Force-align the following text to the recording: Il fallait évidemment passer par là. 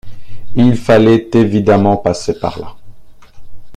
Il 0.55 0.77
fallait 0.77 1.29
évidemment 1.35 1.95
passer 1.95 2.39
par 2.39 2.57
là. 2.59 2.75